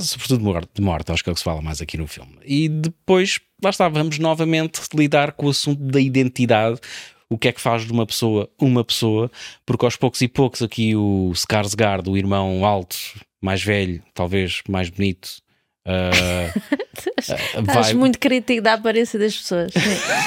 [0.00, 2.06] sobretudo de morte, de morte, acho que é o que se fala mais aqui no
[2.06, 2.38] filme.
[2.44, 6.80] E depois, lá está, vamos novamente lidar com o assunto da identidade,
[7.28, 9.30] o que é que faz de uma pessoa uma pessoa,
[9.66, 12.96] porque aos poucos e poucos aqui o Skarsgård, o irmão alto,
[13.42, 15.38] mais velho, talvez mais bonito,
[15.86, 16.84] uh,
[17.18, 17.94] Estás vai...
[17.94, 19.72] muito crítico da aparência das pessoas.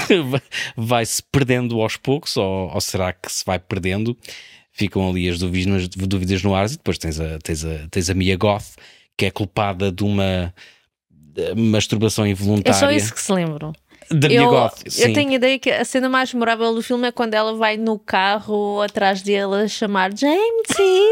[0.76, 4.17] vai-se perdendo aos poucos, ou, ou será que se vai perdendo?
[4.78, 8.13] ficam ali as dúvidas, dúvidas no ar e depois tens a, tens, a, tens a
[8.13, 8.76] Mia Goth,
[9.18, 10.54] que é culpada de uma
[11.10, 12.80] de masturbação É involuntária.
[12.80, 13.74] só isso que se lembram.
[14.10, 17.12] Da Eu, Goth, eu tenho a ideia que a cena mais memorável do filme é
[17.12, 21.10] quando ela vai no carro atrás dele a chamar Jamesy,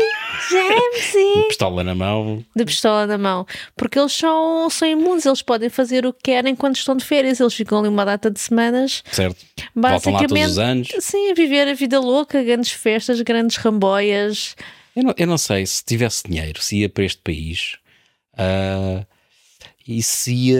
[0.49, 3.45] Jamesy, Pistola na mão, de pistola na mão.
[3.75, 7.41] Porque eles são, são imunes, eles podem fazer o que querem quando estão de férias.
[7.41, 9.43] Eles ficam ali uma data de semanas, certo?
[9.75, 10.49] Voltam lá todos basicamente.
[10.51, 10.87] os anos.
[11.01, 14.55] Sim, a viver a vida louca, grandes festas, grandes ramboias.
[14.95, 17.77] Eu não, eu não sei se tivesse dinheiro, se ia para este país
[18.37, 19.05] ah,
[19.87, 20.51] e se,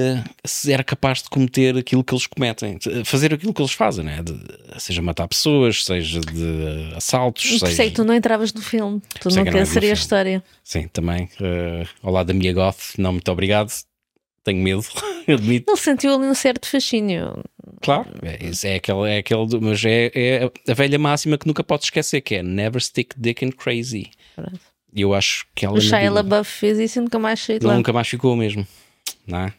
[0.46, 4.22] se era capaz de cometer aquilo que eles cometem, fazer aquilo que eles fazem, né?
[4.22, 7.84] De- seja matar pessoas, seja de assaltos, Por seja.
[7.86, 9.02] que tu não entravas no filme.
[9.20, 10.44] Tu não seria a história.
[10.64, 11.28] Sim, também.
[11.42, 13.72] ah, ao lado da minha goth, não, muito obrigado.
[14.44, 14.84] Tenho medo,
[15.28, 15.72] admito.
[15.72, 17.44] Ele sentiu ali um certo fascínio.
[17.82, 21.88] Claro, é, é aquele, é aquele, mas é, é a velha máxima que nunca podes
[21.88, 24.12] esquecer, que é never stick dick in crazy.
[24.36, 24.60] Pronto.
[24.96, 27.66] E eu acho que ela O Shia LaBeouf fez isso e nunca mais saiu de
[27.66, 27.76] lá.
[27.76, 28.66] nunca mais ficou mesmo,
[29.28, 29.54] não é?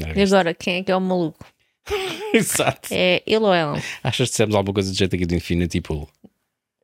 [0.00, 1.44] Não é E agora, quem é que é o maluco?
[2.32, 2.88] Exato.
[2.90, 3.78] É ele ou ela?
[4.02, 6.08] Achas que dissemos alguma coisa de jeito aqui do Infinity Pool?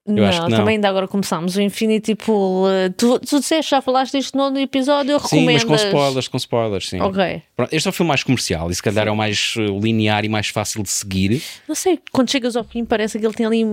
[0.07, 0.59] Eu não, acho que não.
[0.59, 2.69] também ainda agora começámos o Infinity Pool.
[2.71, 5.53] eh, Tu, tu disseste, já falaste disto no episódio, eu Sim, recomendo.
[5.55, 7.01] mas com spoilers, com spoilers, sim.
[7.01, 7.43] Ok.
[7.55, 10.25] Pronto, este é o filme mais comercial e se calhar é o mais eh, linear
[10.25, 11.43] e mais fácil de seguir.
[11.69, 13.65] Não sei, quando chegas ao fim parece que ele tem ali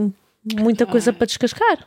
[0.58, 1.86] muita coisa para descascar.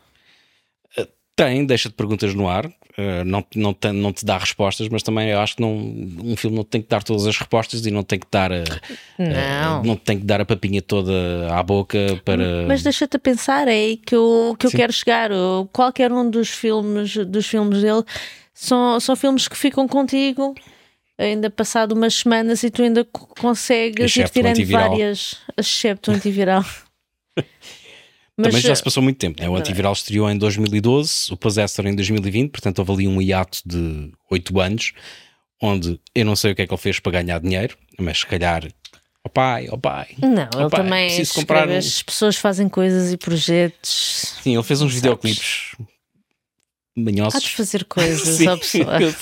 [1.38, 5.28] Tem, deixa-te perguntas no ar, eh, não, não, te, não te dá respostas, mas também
[5.30, 8.02] eu acho que não, um filme não tem que dar todas as respostas e não
[8.02, 8.64] tem que dar a,
[9.16, 9.78] Não.
[9.78, 11.12] a- não tem que dar a papinha toda
[11.54, 12.66] à boca para.
[12.66, 14.78] Mas deixa-te a pensar, é aí que eu, que eu Sim.
[14.78, 15.30] quero chegar.
[15.30, 18.02] O- Qualquer um dos filmes, dos filmes dele
[18.52, 20.56] são, são filmes que ficam contigo
[21.16, 26.10] ainda passado umas semanas e tu ainda co- consegues ir Excepto o tirando várias, excepto
[26.10, 26.64] o antiviral.
[28.40, 29.42] Mas, Também já se passou muito tempo.
[29.42, 29.48] Né?
[29.48, 29.58] O é.
[29.58, 34.60] antiviral estreou em 2012, o Possessor em 2020, portanto houve ali um hiato de 8
[34.60, 34.92] anos,
[35.60, 38.26] onde eu não sei o que é que ele fez para ganhar dinheiro, mas se
[38.26, 38.64] calhar,
[39.24, 40.10] ó pai, ó pai.
[40.22, 44.36] Não, ele Opa, também preciso comprar um- as pessoas fazem coisas e projetos.
[44.40, 44.94] Sim, ele fez uns Sabes.
[45.02, 45.74] videoclipes
[46.96, 47.42] manhosos.
[47.42, 49.02] De fazer coisas, Sim, pessoa.
[49.02, 49.12] eu,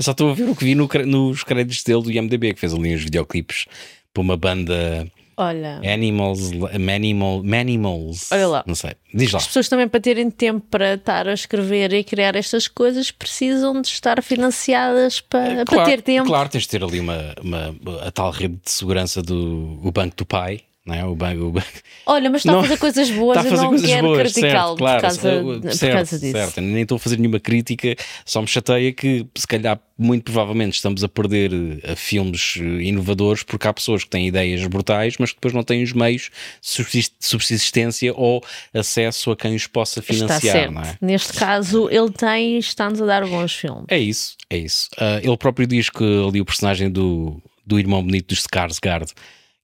[0.00, 2.72] só estou a ver o que vi no nos créditos dele do IMDB, que fez
[2.72, 3.66] ali uns videoclipes
[4.12, 8.30] para uma banda Olha, Animals, Manimal, Manimals.
[8.32, 8.64] Olha lá.
[8.66, 9.38] Não sei, diz lá.
[9.38, 13.80] as pessoas também para terem tempo para estar a escrever e criar estas coisas precisam
[13.80, 16.26] de estar financiadas para, para ter tempo.
[16.28, 17.74] Claro, tens de ter ali uma, uma-
[18.06, 20.60] a tal rede de segurança do o banco do pai.
[20.86, 21.02] Não é?
[21.02, 21.66] o banco, o banco-
[22.04, 24.06] Olha, mas está Não, a fazer coisas boas Está a e fazer não coisas quero
[24.06, 25.44] boas, criticá-lo certo, claro, por, causa, certo,
[25.80, 26.32] por causa disso.
[26.32, 26.60] certo.
[26.60, 31.02] Nem estou a fazer nenhuma crítica, só me chateia que se calhar, muito provavelmente, estamos
[31.02, 31.50] a perder
[31.82, 35.62] eh, filmes eh, inovadores porque há pessoas que têm ideias brutais, mas que depois não
[35.62, 36.24] têm os meios
[36.60, 38.44] de subsist- subsistência ou
[38.74, 40.96] acesso a quem os possa financiar, é?
[41.00, 43.86] Neste caso, ele tem está-nos a dar bons filmes.
[43.88, 44.90] É isso, é isso.
[44.98, 49.10] Ah, ele próprio diz que ali o personagem do, do irmão bonito dos Skarsgård,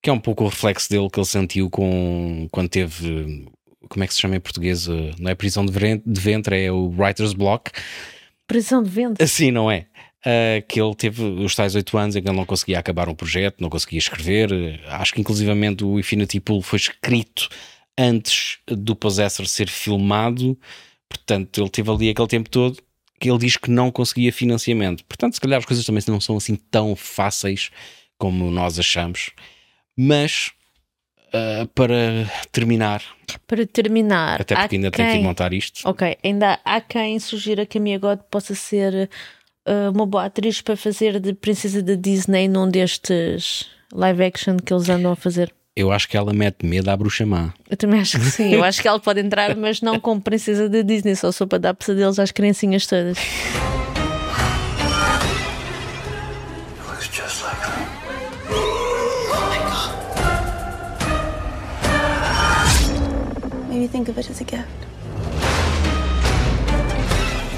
[0.02, 3.46] que é um pouco o reflexo dele que ele sentiu com, quando teve,
[3.88, 4.88] como é que se chama em português?
[4.88, 5.72] Ah, Não é prisão de
[6.06, 7.70] ventre, é o writer's block.
[8.46, 9.22] Prisão de vento.
[9.22, 9.86] Assim, não é?
[10.24, 13.14] Ah, que ele teve os tais oito anos em que ele não conseguia acabar um
[13.14, 14.80] projeto, não conseguia escrever.
[14.86, 17.48] Acho que inclusivamente o Infinity Pool foi escrito
[17.98, 20.58] antes do Possessor ser filmado,
[21.08, 22.78] portanto ele teve ali aquele tempo todo
[23.20, 25.04] que ele diz que não conseguia financiamento.
[25.04, 27.70] Portanto, se calhar as coisas também não são assim tão fáceis
[28.16, 29.30] como nós achamos.
[30.02, 30.50] Mas
[31.32, 33.02] ah, para terminar,
[33.46, 35.80] Para terminar, até porque ainda tenho que quem- ir montar isto.
[35.88, 39.10] Ok, ainda há quem sugira que a Mia God possa ser
[39.68, 44.72] uh, uma boa atriz para fazer de princesa da Disney num destes live action que
[44.72, 45.52] eles andam a fazer.
[45.76, 47.52] Eu acho que ela mete medo à bruxa má.
[47.68, 48.52] Eu também acho que sim.
[48.54, 51.58] Eu acho que ela pode entrar, mas não como princesa da Disney, só só para
[51.58, 53.18] dar pesadelos às criancinhas todas.
[63.80, 64.68] Maybe think of it as a gift.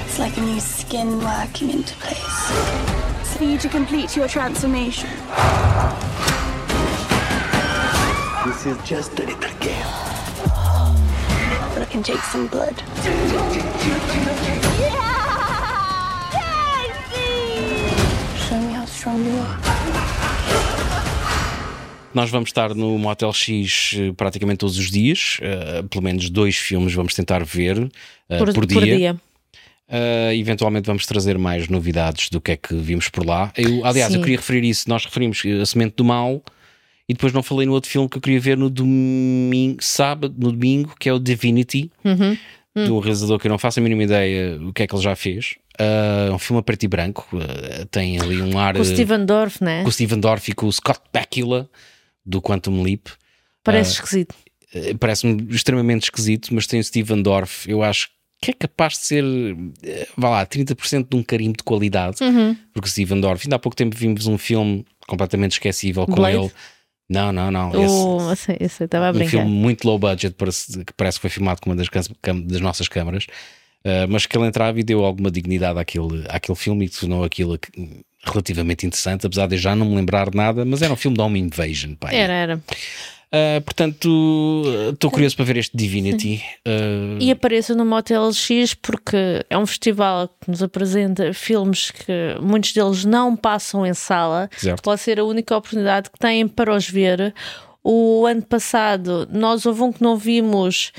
[0.05, 2.51] It's like a new skin working into place.
[3.19, 5.09] It's for you to complete your transformation.
[8.45, 9.85] This is just a little game.
[11.73, 12.81] But I can take some blood.
[18.47, 19.62] Show me how strong you are.
[22.13, 26.55] Nós vamos estar no Motel X eh, praticamente todos os dias, eh, pelo menos dois
[26.57, 27.89] filmes vamos tentar ver
[28.29, 28.95] eh, Por, por, por dia.
[28.97, 29.21] dia.
[29.89, 33.51] Eh, eventualmente vamos trazer mais novidades do que é que vimos por lá.
[33.57, 34.21] Eu, aliás, eu Sim.
[34.23, 34.87] queria referir isso.
[34.87, 36.41] Nós referimos a Semente do Mal
[37.09, 40.51] e depois não falei no outro filme que eu queria ver no domingo, sábado, no
[40.51, 42.37] domingo, que é o Divinity, Uhum.
[42.85, 45.03] de um realizador que eu não faço a mínima ideia o que é que ele
[45.03, 45.55] já fez.
[45.79, 49.25] Ah, um filme a preto e branco, ah, tem ali um ar Com o Steven
[49.25, 49.83] Dorff, né?
[49.83, 51.69] com o Steven Dorff e com o Scott Bakula
[52.25, 53.07] do Quantum Leap.
[53.63, 54.35] Parece Ah, esquisito.
[54.73, 58.09] Eh, Parece-me extremamente esquisito, mas tem o Steven Dorff, eu acho
[58.41, 59.23] que é capaz de ser,
[59.83, 62.57] eh, vá lá, 30% de um carimbo de qualidade, Uhum.
[62.73, 66.37] porque o Steven Dorff, ainda há pouco tempo vimos um filme completamente esquecível com Blade?
[66.37, 66.51] ele.
[67.09, 67.69] Não, não, não.
[67.69, 69.29] esse- O, eu sei, eu sei, estava a um brincar.
[69.31, 71.87] filme muito low budget, que parece que foi filmado com uma das,
[72.45, 73.25] das nossas câmaras,
[73.85, 77.57] uh, mas que ele entrava e deu alguma dignidade àquele, àquele filme e tornou aquilo
[78.23, 81.17] relativamente interessante, apesar de eu já não me lembrar de nada, mas era um filme
[81.17, 81.95] de Home Invasion.
[81.95, 82.11] Pá.
[82.11, 82.63] Era, era.
[83.33, 86.43] Uh, portanto, estou curioso para ver este Divinity.
[86.67, 92.37] Uh, E apareça no Motel X porque é um festival que nos apresenta filmes que
[92.39, 94.49] muitos deles não passam em sala.
[94.55, 94.83] Certo.
[94.83, 97.33] Pode ser a única oportunidade que têm para os ver.
[97.83, 100.91] O ano passado nós houve um que não vimos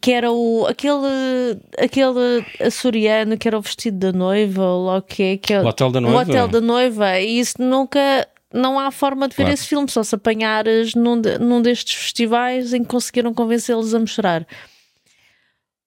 [0.00, 5.02] que era o, aquele, aquele açoriano que era o vestido da noiva, ou lá o
[5.02, 6.20] que é, que é O Hotel da o Noiva?
[6.30, 9.54] Hotel da Noiva, e isso nunca não há forma de ver Claro.
[9.54, 13.98] esse filme, só se apanhares num, de- num destes festivais em que conseguiram convencê-los a
[13.98, 14.46] mostrar.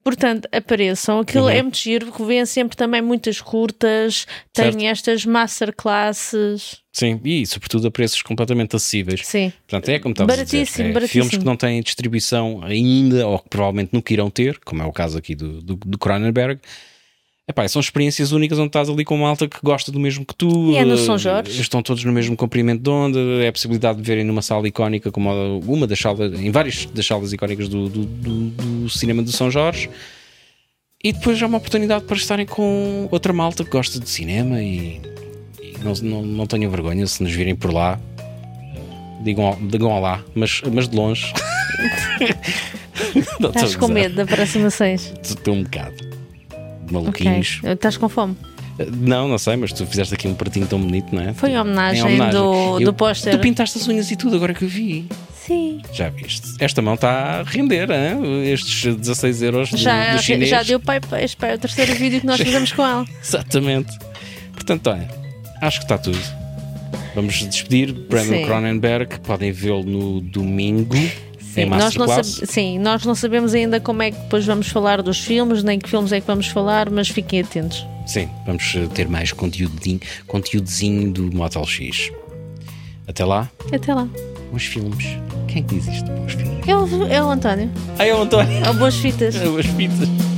[0.09, 1.19] Portanto, apareçam.
[1.19, 1.49] Aquilo Uhum.
[1.49, 4.77] é muito giro, vêm sempre também muitas curtas, Certo.
[4.77, 6.77] tem estas masterclasses.
[6.91, 9.21] Sim, e sobretudo a preços completamente acessíveis.
[9.25, 9.53] Sim.
[9.67, 11.07] Portanto, é como estavas a dizer, é, baratíssimo.
[11.07, 14.91] filmes que não têm distribuição ainda, ou que provavelmente nunca irão ter, como é o
[14.91, 16.59] caso aqui do, do, do Cronenberg.
[17.49, 20.71] Epá, são experiências únicas onde estás ali com malta que gosta do mesmo que tu.
[20.71, 21.59] E é no eh, São Jorge.
[21.59, 23.19] Estão todos no mesmo comprimento de onda.
[23.43, 27.03] É a possibilidade de verem numa sala icónica, como uma das salas, em várias das
[27.07, 28.49] salas icónicas do, do, do-
[28.83, 29.89] do cinema do São Jorge.
[31.03, 35.01] E depois já uma oportunidade para estarem com outra malta que gosta de cinema e,
[35.59, 37.99] e não, não, não tenham vergonha se nos virem por lá.
[39.23, 41.33] Digam, digam olá, mas, mas de longe.
[43.41, 45.13] Estás com medo de aproximações.
[45.23, 45.95] Estou um bocado.
[46.91, 47.61] Maluquinhos.
[47.63, 48.35] Estás com fome.
[48.97, 51.33] Não, não sei, mas tu fizeste aqui um pratinho tão bonito, não é?
[51.33, 53.33] Foi em homenagem, Em do, Eu- do póster.
[53.35, 55.05] Tu pintaste as unhas e tudo, agora que eu vi.
[55.45, 55.81] Sim.
[55.91, 56.47] Já viste?
[56.59, 58.43] Esta mão está a render, hein?
[58.51, 60.49] estes 16 euros do, Já, do chinês.
[60.49, 63.05] já deu pai para este o terceiro vídeo que nós fizemos com ela.
[63.21, 63.97] Exatamente.
[64.53, 65.09] Portanto, olha,
[65.61, 66.19] acho que está tudo.
[67.15, 68.45] Vamos despedir Brandon Sim.
[68.45, 69.19] Cronenberg.
[69.21, 70.95] Podem vê-lo no domingo
[71.57, 75.01] em Sim nós, não sim, nós não sabemos ainda como é que depois vamos falar
[75.01, 77.85] dos filmes, nem que filmes é que vamos falar, mas fiquem atentos.
[78.05, 82.11] Sim, vamos eh, ter mais conteúdinho, conteúdozinho do Motel X.
[83.07, 84.07] Até lá, Até lá.
[84.51, 85.05] bons filmes.
[85.47, 86.11] Quem é que diz isto?
[86.11, 86.67] Bons filmes.
[86.67, 87.71] É o, é o António.
[87.97, 88.65] Ah, é o António.
[88.65, 89.35] É o Boas Fitas.
[89.41, 90.28] É, Boas fitas.